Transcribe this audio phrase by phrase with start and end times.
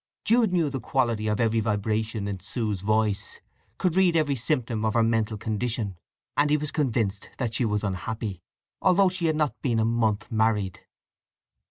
[0.25, 3.39] Jude knew the quality of every vibration in Sue's voice,
[3.77, 5.95] could read every symptom of her mental condition;
[6.35, 8.41] and he was convinced that she was unhappy,
[8.81, 10.79] although she had not been a month married.